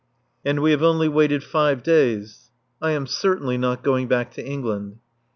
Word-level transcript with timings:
And 0.43 0.63
we 0.63 0.71
have 0.71 0.81
only 0.81 1.07
waited 1.07 1.43
five 1.43 1.83
days. 1.83 2.49
I 2.81 2.89
am 2.89 3.05
certainly 3.05 3.55
not 3.59 3.83
going 3.83 4.07
back 4.07 4.31
to 4.31 4.43
England. 4.43 4.97